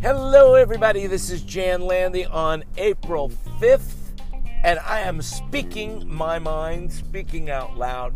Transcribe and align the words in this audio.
Hello, 0.00 0.54
everybody. 0.54 1.08
This 1.08 1.28
is 1.28 1.42
Jan 1.42 1.80
Landy 1.80 2.24
on 2.24 2.62
April 2.76 3.30
5th, 3.58 3.96
and 4.62 4.78
I 4.78 5.00
am 5.00 5.22
speaking 5.22 6.08
my 6.08 6.38
mind, 6.38 6.92
speaking 6.92 7.50
out 7.50 7.76
loud. 7.76 8.14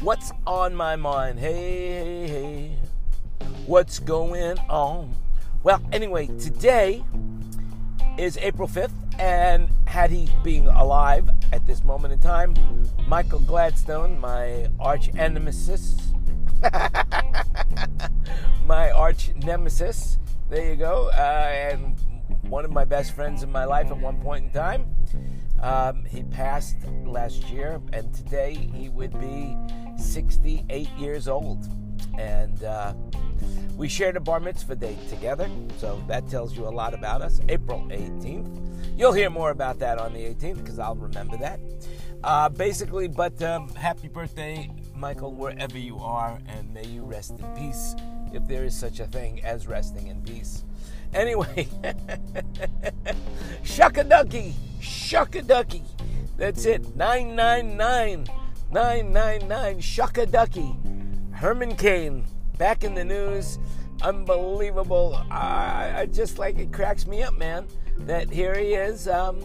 What's 0.00 0.32
on 0.48 0.74
my 0.74 0.96
mind? 0.96 1.38
Hey, 1.38 1.86
hey, 1.86 2.26
hey. 2.26 2.76
What's 3.66 4.00
going 4.00 4.58
on? 4.68 5.14
Well, 5.62 5.80
anyway, 5.92 6.26
today 6.26 7.04
is 8.18 8.36
April 8.38 8.66
5th, 8.66 9.20
and 9.20 9.68
had 9.84 10.10
he 10.10 10.28
been 10.42 10.66
alive 10.66 11.30
at 11.52 11.64
this 11.68 11.84
moment 11.84 12.14
in 12.14 12.18
time, 12.18 12.56
Michael 13.06 13.38
Gladstone, 13.38 14.18
my 14.18 14.68
arch 14.80 15.14
nemesis, 15.14 15.96
my 18.66 18.90
arch 18.90 19.30
nemesis, 19.36 20.18
there 20.50 20.68
you 20.68 20.76
go. 20.76 21.08
Uh, 21.10 21.70
and 21.70 21.96
one 22.42 22.64
of 22.64 22.72
my 22.72 22.84
best 22.84 23.12
friends 23.12 23.42
in 23.42 23.52
my 23.52 23.64
life 23.64 23.86
at 23.86 23.98
one 23.98 24.20
point 24.20 24.44
in 24.44 24.50
time. 24.50 24.96
Um, 25.60 26.04
he 26.04 26.24
passed 26.24 26.76
last 27.04 27.48
year, 27.48 27.80
and 27.92 28.12
today 28.12 28.54
he 28.54 28.88
would 28.88 29.18
be 29.20 29.56
68 29.96 30.88
years 30.90 31.28
old. 31.28 31.68
And 32.18 32.64
uh, 32.64 32.94
we 33.76 33.88
shared 33.88 34.16
a 34.16 34.20
bar 34.20 34.40
mitzvah 34.40 34.76
date 34.76 35.08
together, 35.08 35.48
so 35.78 36.02
that 36.08 36.28
tells 36.28 36.56
you 36.56 36.66
a 36.66 36.70
lot 36.70 36.92
about 36.92 37.22
us. 37.22 37.40
April 37.48 37.86
18th. 37.90 38.98
You'll 38.98 39.12
hear 39.12 39.30
more 39.30 39.50
about 39.50 39.78
that 39.78 39.98
on 39.98 40.12
the 40.12 40.20
18th 40.20 40.58
because 40.58 40.78
I'll 40.78 40.96
remember 40.96 41.36
that. 41.36 41.60
Uh, 42.24 42.48
basically, 42.48 43.06
but 43.06 43.40
um, 43.42 43.68
happy 43.74 44.08
birthday, 44.08 44.70
Michael, 44.94 45.32
wherever 45.32 45.78
you 45.78 45.98
are, 45.98 46.40
and 46.48 46.72
may 46.74 46.86
you 46.86 47.04
rest 47.04 47.38
in 47.38 47.46
peace 47.54 47.94
if 48.36 48.46
there 48.46 48.64
is 48.64 48.76
such 48.76 49.00
a 49.00 49.06
thing 49.06 49.42
as 49.42 49.66
resting 49.66 50.06
in 50.06 50.22
peace. 50.22 50.62
Anyway, 51.14 51.66
shuck 53.64 53.96
a 53.96 54.04
ducky, 54.04 54.54
shuck 54.80 55.34
a 55.34 55.42
ducky. 55.42 55.82
That's 56.36 56.66
it. 56.66 56.94
999, 56.94 58.26
999, 58.70 59.80
shuck 59.80 60.18
a 60.18 60.26
ducky. 60.26 60.76
Herman 61.32 61.76
Cain, 61.76 62.26
back 62.58 62.84
in 62.84 62.94
the 62.94 63.04
news. 63.04 63.58
Unbelievable. 64.02 65.14
I, 65.30 66.06
just 66.12 66.38
like 66.38 66.58
it 66.58 66.72
cracks 66.72 67.06
me 67.06 67.22
up, 67.22 67.36
man, 67.38 67.66
that 68.00 68.28
here 68.28 68.54
he 68.58 68.74
is. 68.74 69.08
Um, 69.08 69.40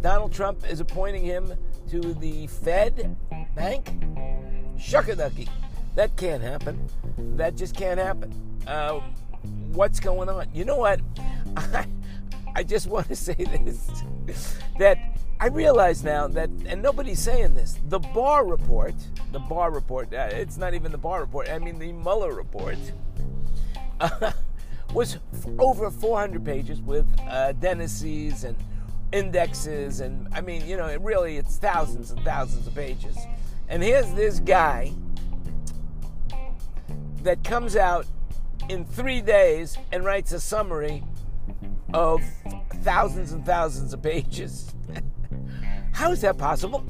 Donald 0.00 0.32
Trump 0.32 0.66
is 0.70 0.80
appointing 0.80 1.24
him 1.24 1.52
to 1.90 2.14
the 2.14 2.46
Fed 2.46 3.16
Bank. 3.54 4.02
Shuck 4.78 5.08
a 5.08 5.16
ducky. 5.16 5.48
That 5.94 6.16
can't 6.16 6.42
happen. 6.42 6.88
That 7.36 7.56
just 7.56 7.76
can't 7.76 7.98
happen. 7.98 8.32
Uh, 8.66 9.00
what's 9.72 10.00
going 10.00 10.28
on? 10.28 10.48
You 10.54 10.64
know 10.64 10.76
what? 10.76 11.00
I, 11.56 11.86
I 12.54 12.62
just 12.62 12.86
want 12.86 13.08
to 13.08 13.16
say 13.16 13.34
this 13.34 13.88
that 14.78 14.98
I 15.40 15.46
realize 15.46 16.04
now 16.04 16.26
that, 16.28 16.50
and 16.66 16.82
nobody's 16.82 17.18
saying 17.18 17.54
this, 17.54 17.78
the 17.88 17.98
Barr 17.98 18.44
report, 18.44 18.94
the 19.32 19.38
Barr 19.38 19.70
report, 19.70 20.12
uh, 20.12 20.28
it's 20.30 20.58
not 20.58 20.74
even 20.74 20.92
the 20.92 20.98
Barr 20.98 21.20
report, 21.20 21.48
I 21.48 21.58
mean 21.58 21.78
the 21.78 21.92
Mueller 21.92 22.34
report, 22.34 22.76
uh, 24.00 24.32
was 24.92 25.18
over 25.58 25.90
400 25.90 26.44
pages 26.44 26.82
with 26.82 27.06
uh, 27.26 27.54
and 27.62 28.56
indexes, 29.12 30.00
and 30.00 30.28
I 30.32 30.40
mean, 30.40 30.66
you 30.66 30.76
know, 30.76 30.86
it 30.88 31.00
really, 31.00 31.36
it's 31.38 31.56
thousands 31.56 32.10
and 32.10 32.20
thousands 32.22 32.66
of 32.66 32.74
pages. 32.74 33.16
And 33.68 33.82
here's 33.82 34.12
this 34.12 34.40
guy 34.40 34.92
that 37.22 37.44
comes 37.44 37.76
out 37.76 38.06
in 38.68 38.84
three 38.84 39.20
days 39.20 39.76
and 39.92 40.04
writes 40.04 40.32
a 40.32 40.40
summary 40.40 41.02
of 41.92 42.22
thousands 42.82 43.32
and 43.32 43.44
thousands 43.44 43.92
of 43.92 44.02
pages. 44.02 44.74
How 45.92 46.12
is 46.12 46.20
that 46.22 46.38
possible? 46.38 46.84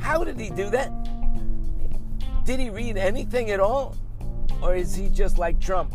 How 0.00 0.24
did 0.24 0.38
he 0.40 0.50
do 0.50 0.70
that? 0.70 0.90
Did 2.44 2.60
he 2.60 2.70
read 2.70 2.96
anything 2.96 3.50
at 3.50 3.60
all? 3.60 3.96
Or 4.62 4.74
is 4.74 4.94
he 4.94 5.08
just 5.08 5.38
like 5.38 5.60
Trump 5.60 5.94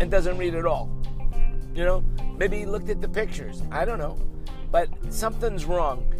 and 0.00 0.10
doesn't 0.10 0.38
read 0.38 0.54
at 0.54 0.64
all? 0.64 0.90
You 1.74 1.84
know, 1.84 2.04
maybe 2.36 2.58
he 2.58 2.66
looked 2.66 2.88
at 2.88 3.00
the 3.00 3.08
pictures. 3.08 3.62
I 3.70 3.84
don't 3.84 3.98
know. 3.98 4.18
But 4.70 4.88
something's 5.10 5.64
wrong. 5.64 6.12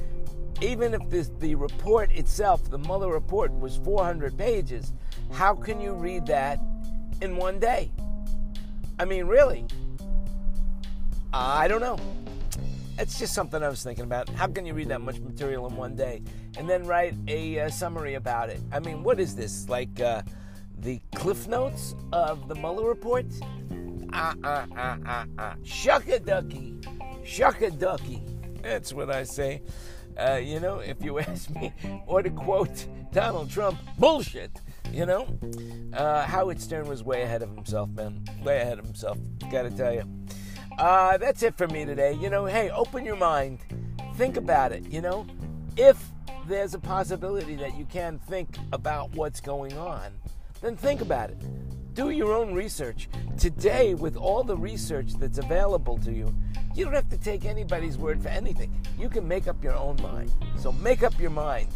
Even 0.61 0.93
if 0.93 1.09
this, 1.09 1.31
the 1.39 1.55
report 1.55 2.13
itself, 2.13 2.69
the 2.71 2.79
Mueller 2.79 3.13
report, 3.13 3.53
was 3.59 3.79
400 3.79 4.37
pages, 4.37 4.93
how 5.33 5.55
can 5.55 5.81
you 5.81 5.93
read 5.93 6.27
that 6.27 6.61
in 7.21 7.37
one 7.37 7.59
day? 7.59 7.91
I 8.99 9.05
mean, 9.05 9.27
really? 9.27 9.65
I 11.33 11.69
don't 11.69 11.81
know. 11.81 11.99
It's 12.99 13.19
just 13.19 13.33
something 13.33 13.63
I 13.63 13.69
was 13.69 13.83
thinking 13.83 14.05
about. 14.05 14.29
How 14.29 14.47
can 14.47 14.67
you 14.67 14.75
read 14.75 14.89
that 14.89 15.01
much 15.01 15.19
material 15.21 15.67
in 15.67 15.75
one 15.77 15.97
day 15.97 16.23
and 16.59 16.69
then 16.69 16.87
write 16.87 17.15
a 17.29 17.61
uh, 17.61 17.71
summary 17.71 18.15
about 18.15 18.51
it? 18.51 18.61
I 18.73 18.81
mean, 18.81 19.03
what 19.03 19.19
is 19.19 19.35
this? 19.35 19.69
Like 19.69 20.01
uh, 20.01 20.23
the 20.79 21.01
cliff 21.15 21.49
notes 21.49 21.95
of 22.13 22.49
the 22.49 22.55
Mueller 22.57 22.87
report? 22.87 23.27
Ah, 24.13 24.35
ah, 24.45 24.67
ah, 24.77 24.99
ah, 25.07 25.27
ah. 25.39 25.55
Shuck 25.63 26.09
a 26.09 26.19
ducky. 26.19 26.75
Shuck 27.25 27.63
a 27.63 27.71
ducky. 27.71 28.23
That's 28.63 28.93
what 28.93 29.09
I 29.09 29.23
say. 29.23 29.63
Uh, 30.19 30.41
you 30.43 30.61
know, 30.61 30.81
if 30.81 31.03
you 31.03 31.19
ask 31.21 31.49
me, 31.51 31.73
or 32.07 32.23
to 32.23 32.31
quote 32.31 32.87
Donald 33.13 33.51
Trump, 33.51 33.79
bullshit. 33.99 34.61
You 34.93 35.07
know, 35.07 35.27
uh, 35.93 36.25
Howard 36.25 36.61
Stern 36.61 36.89
was 36.89 37.05
way 37.05 37.23
ahead 37.23 37.43
of 37.43 37.55
himself, 37.55 37.91
man. 37.91 38.25
Way 38.43 38.61
ahead 38.61 38.79
of 38.79 38.85
himself. 38.85 39.19
Gotta 39.51 39.71
tell 39.71 39.95
you. 39.95 40.05
Uh, 40.79 41.17
that's 41.19 41.43
it 41.43 41.57
for 41.57 41.69
me 41.69 41.85
today. 41.85 42.13
You 42.15 42.29
know, 42.31 42.47
hey, 42.47 42.71
open 42.71 43.05
your 43.05 43.17
mind. 43.17 43.61
Think 44.17 44.37
about 44.37 44.73
it. 44.73 44.85
You 44.91 45.01
know, 45.01 45.27
if 45.77 46.11
there's 46.49 46.75
a 46.75 46.79
possibility 46.79 47.55
that 47.57 47.77
you 47.79 47.85
can 47.85 48.19
think 48.19 48.57
about 48.73 49.15
what's 49.15 49.41
going 49.41 49.77
on, 49.79 50.13
then 50.61 50.77
think 50.77 51.01
about 51.01 51.31
it. 51.31 51.39
Do 51.95 52.11
your 52.11 52.33
own 52.33 52.55
research. 52.55 53.09
Today, 53.39 53.95
with 53.95 54.17
all 54.17 54.43
the 54.43 54.57
research 54.57 55.15
that's 55.15 55.39
available 55.39 55.99
to 55.99 56.13
you, 56.13 56.35
you 56.75 56.85
don't 56.85 56.95
have 56.95 57.09
to 57.11 57.19
take 57.19 57.45
anybody's 57.45 57.99
word 57.99 58.23
for 58.23 58.29
anything. 58.29 58.85
You 58.99 59.09
can 59.09 59.27
make 59.27 59.49
up 59.49 59.63
your 59.63 59.75
own 59.75 59.97
mind. 60.03 60.33
So 60.59 60.73
make 60.73 61.03
up 61.03 61.19
your 61.21 61.31
mind. 61.31 61.69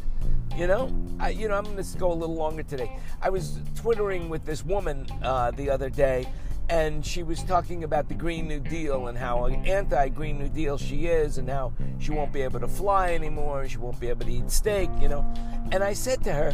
You 0.56 0.69
know, 0.69 0.88
I, 1.19 1.31
you 1.31 1.48
know, 1.48 1.56
I'm 1.56 1.65
going 1.65 1.82
to 1.82 1.98
go 1.98 2.12
a 2.12 2.15
little 2.15 2.37
longer 2.37 2.62
today. 2.62 2.97
I 3.20 3.28
was 3.28 3.59
twittering 3.75 4.28
with 4.28 4.44
this 4.44 4.65
woman 4.65 5.04
uh, 5.20 5.50
the 5.50 5.69
other 5.69 5.91
day, 5.91 6.26
and 6.69 7.04
she 7.04 7.25
was 7.25 7.42
talking 7.42 7.82
about 7.82 8.09
the 8.09 8.15
Green 8.15 8.47
New 8.47 8.60
Deal 8.60 9.09
and 9.09 9.19
how 9.19 9.47
anti-Green 9.47 10.38
New 10.38 10.48
Deal 10.48 10.78
she 10.78 11.06
is, 11.06 11.38
and 11.38 11.50
how 11.50 11.72
she 11.98 12.12
won't 12.12 12.32
be 12.32 12.42
able 12.42 12.60
to 12.60 12.69
fly 12.69 13.15
anymore, 13.15 13.69
she 13.69 13.78
won't 13.78 13.98
be 13.98 14.09
able 14.09 14.26
to 14.26 14.32
eat 14.32 14.48
steak. 14.48 14.88
You 15.00 15.09
know, 15.09 15.34
and 15.72 15.82
I 15.82 15.92
said 15.92 16.22
to 16.22 16.32
her, 16.32 16.53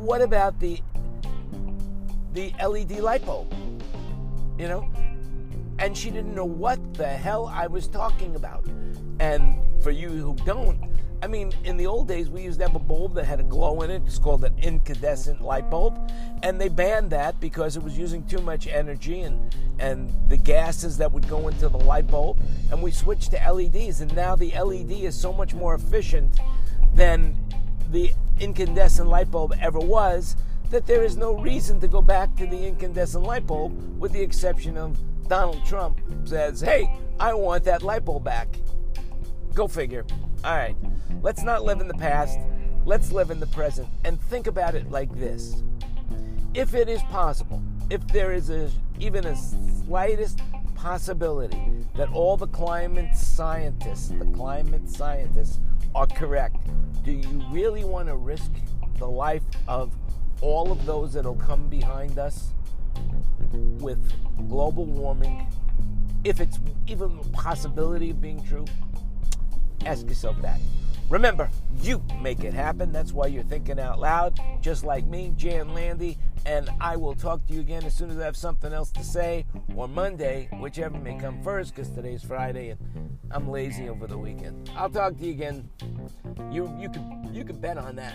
"What 0.00 0.20
about 0.20 0.58
the 0.58 0.80
the 2.32 2.52
LED 2.60 2.98
light 2.98 3.24
bulb?" 3.24 3.54
You 4.58 4.66
know, 4.66 4.90
and 5.78 5.96
she 5.96 6.10
didn't 6.10 6.34
know 6.34 6.44
what 6.44 6.94
the 6.94 7.06
hell 7.06 7.46
I 7.46 7.68
was 7.68 7.86
talking 7.86 8.34
about. 8.34 8.66
And 9.20 9.56
for 9.84 9.92
you 9.92 10.08
who 10.08 10.34
don't, 10.44 10.80
I 11.20 11.26
mean, 11.26 11.52
in 11.64 11.76
the 11.76 11.86
old 11.86 12.06
days, 12.06 12.30
we 12.30 12.42
used 12.42 12.60
to 12.60 12.66
have 12.66 12.76
a 12.76 12.80
bulb 12.80 13.14
that 13.14 13.24
had 13.24 13.40
a 13.40 13.44
glow 13.44 13.82
in 13.82 13.90
it. 13.90 14.02
It's 14.06 14.18
called 14.18 14.44
an 14.44 14.54
incandescent 14.62 15.40
light 15.40 15.68
bulb. 15.68 15.98
And 16.44 16.60
they 16.60 16.68
banned 16.68 17.10
that 17.10 17.40
because 17.40 17.76
it 17.76 17.82
was 17.82 17.98
using 17.98 18.24
too 18.26 18.38
much 18.38 18.68
energy 18.68 19.22
and, 19.22 19.54
and 19.80 20.12
the 20.28 20.36
gases 20.36 20.96
that 20.98 21.10
would 21.10 21.28
go 21.28 21.48
into 21.48 21.68
the 21.68 21.78
light 21.78 22.06
bulb. 22.06 22.40
And 22.70 22.80
we 22.80 22.92
switched 22.92 23.32
to 23.32 23.52
LEDs. 23.52 24.00
And 24.00 24.14
now 24.14 24.36
the 24.36 24.52
LED 24.52 24.92
is 24.92 25.18
so 25.18 25.32
much 25.32 25.54
more 25.54 25.74
efficient 25.74 26.38
than 26.94 27.36
the 27.90 28.12
incandescent 28.38 29.08
light 29.08 29.30
bulb 29.30 29.54
ever 29.60 29.80
was 29.80 30.36
that 30.70 30.86
there 30.86 31.02
is 31.02 31.16
no 31.16 31.32
reason 31.34 31.80
to 31.80 31.88
go 31.88 32.02
back 32.02 32.36
to 32.36 32.46
the 32.46 32.66
incandescent 32.66 33.24
light 33.24 33.46
bulb 33.46 33.98
with 33.98 34.12
the 34.12 34.20
exception 34.20 34.76
of 34.76 34.98
Donald 35.26 35.64
Trump 35.64 36.00
says, 36.24 36.60
hey, 36.60 36.90
I 37.18 37.34
want 37.34 37.64
that 37.64 37.82
light 37.82 38.04
bulb 38.04 38.24
back. 38.24 38.48
Go 39.54 39.66
figure. 39.66 40.04
All 40.44 40.56
right, 40.56 40.76
let's 41.20 41.42
not 41.42 41.64
live 41.64 41.80
in 41.80 41.88
the 41.88 41.94
past. 41.94 42.38
Let's 42.84 43.10
live 43.10 43.30
in 43.30 43.40
the 43.40 43.46
present 43.48 43.88
and 44.04 44.20
think 44.22 44.46
about 44.46 44.76
it 44.76 44.88
like 44.88 45.12
this. 45.18 45.64
If 46.54 46.74
it 46.74 46.88
is 46.88 47.02
possible, 47.04 47.60
if 47.90 48.06
there 48.08 48.32
is 48.32 48.48
a, 48.48 48.70
even 49.00 49.26
a 49.26 49.36
slightest 49.36 50.40
possibility 50.76 51.60
that 51.96 52.08
all 52.12 52.36
the 52.36 52.46
climate 52.46 53.16
scientists, 53.16 54.08
the 54.08 54.26
climate 54.26 54.88
scientists 54.88 55.58
are 55.92 56.06
correct, 56.06 56.56
do 57.02 57.10
you 57.10 57.44
really 57.50 57.82
want 57.82 58.06
to 58.06 58.14
risk 58.14 58.52
the 58.98 59.08
life 59.08 59.42
of 59.66 59.92
all 60.40 60.70
of 60.70 60.86
those 60.86 61.14
that'll 61.14 61.34
come 61.34 61.68
behind 61.68 62.16
us 62.16 62.50
with 63.52 64.12
global 64.48 64.84
warming, 64.86 65.46
if 66.22 66.40
it's 66.40 66.60
even 66.86 67.18
a 67.18 67.28
possibility 67.30 68.10
of 68.10 68.20
being 68.20 68.42
true? 68.44 68.64
Ask 69.86 70.08
yourself 70.08 70.40
that. 70.42 70.60
Remember, 71.08 71.48
you 71.80 72.02
make 72.20 72.44
it 72.44 72.52
happen. 72.52 72.92
That's 72.92 73.12
why 73.12 73.28
you're 73.28 73.42
thinking 73.42 73.80
out 73.80 73.98
loud, 73.98 74.38
just 74.60 74.84
like 74.84 75.06
me, 75.06 75.32
Jan 75.36 75.72
Landy. 75.72 76.18
And 76.44 76.68
I 76.80 76.96
will 76.96 77.14
talk 77.14 77.46
to 77.46 77.54
you 77.54 77.60
again 77.60 77.84
as 77.84 77.94
soon 77.94 78.10
as 78.10 78.18
I 78.18 78.24
have 78.24 78.36
something 78.36 78.72
else 78.72 78.90
to 78.92 79.02
say, 79.02 79.46
or 79.74 79.88
Monday, 79.88 80.48
whichever 80.60 80.98
may 80.98 81.16
come 81.18 81.42
first, 81.42 81.74
because 81.74 81.90
today's 81.90 82.22
Friday 82.22 82.70
and 82.70 83.18
I'm 83.30 83.48
lazy 83.48 83.88
over 83.88 84.06
the 84.06 84.18
weekend. 84.18 84.70
I'll 84.76 84.90
talk 84.90 85.16
to 85.18 85.24
you 85.24 85.32
again. 85.32 85.68
You 86.50 86.74
you 86.78 86.88
can 86.88 87.30
you 87.32 87.44
can 87.44 87.58
bet 87.58 87.78
on 87.78 87.96
that. 87.96 88.14